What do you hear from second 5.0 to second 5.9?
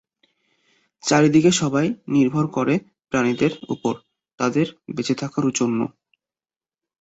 থাকার জন্য।